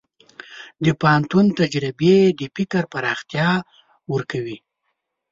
[0.85, 3.49] د پوهنتون تجربې د فکر پراختیا
[4.13, 4.57] ورکوي.